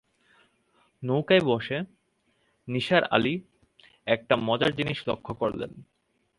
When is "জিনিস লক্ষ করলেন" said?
4.75-5.71